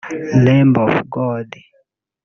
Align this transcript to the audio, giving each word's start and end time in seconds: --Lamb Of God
--Lamb 0.45 0.73
Of 0.85 0.93
God 1.15 1.49